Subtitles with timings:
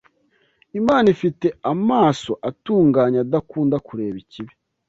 [0.79, 4.53] Imana ifite “amaso atunganye, adakunda kureba ikibi